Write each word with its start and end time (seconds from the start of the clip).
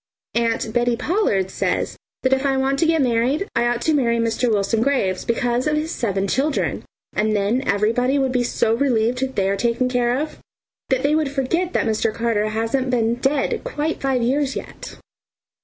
Aunt 0.33 0.73
Bettie 0.73 0.95
Pollard 0.97 1.51
says 1.51 1.95
that 2.23 2.33
if 2.33 2.43
I 2.43 2.57
want 2.57 2.79
to 2.79 2.87
get 2.87 3.03
married 3.03 3.47
I 3.55 3.67
ought 3.67 3.83
to 3.83 3.93
marry 3.93 4.17
Mr. 4.17 4.51
Wilson 4.51 4.81
Graves 4.81 5.23
because 5.23 5.67
of 5.67 5.75
his 5.77 5.91
seven 5.91 6.27
children, 6.27 6.83
and 7.13 7.35
then 7.35 7.61
everybody 7.67 8.17
would 8.17 8.31
be 8.31 8.43
so 8.43 8.73
relieved 8.73 9.19
that 9.19 9.35
they 9.35 9.47
are 9.47 9.55
taken 9.55 9.87
care 9.87 10.17
of, 10.19 10.39
that 10.89 11.03
they 11.03 11.13
would 11.13 11.29
forget 11.29 11.73
that 11.73 11.85
Mr. 11.85 12.11
Carter 12.11 12.49
hasn't 12.49 12.89
been 12.89 13.13
dead 13.13 13.61
quite 13.63 14.01
five 14.01 14.23
years 14.23 14.55
yet. 14.55 14.97